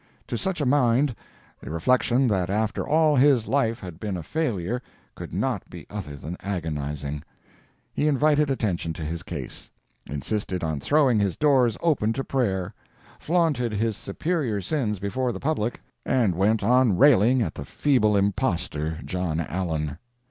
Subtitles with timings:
[0.29, 1.13] To such a mind,
[1.59, 4.81] the reflection that after all his life had been a failure,
[5.13, 7.21] could not be other than agonizing.
[7.93, 14.59] He invited attention to his case—insisted on throwing his doors open to prayer—flaunted his superior
[14.59, 19.99] sins before the public, and went on railing at the feeble impostor John Allen.